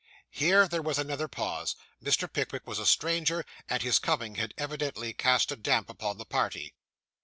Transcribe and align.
Here 0.31 0.67
there 0.67 0.81
was 0.81 0.97
another 0.97 1.27
pause. 1.27 1.75
Mr. 2.03 2.27
Pickwick 2.27 2.65
was 2.65 2.79
a 2.79 2.87
stranger, 2.87 3.45
and 3.69 3.83
his 3.83 3.99
coming 3.99 4.33
had 4.33 4.51
evidently 4.57 5.13
cast 5.13 5.51
a 5.51 5.55
damp 5.55 5.91
upon 5.91 6.17
the 6.17 6.25
party. 6.25 6.73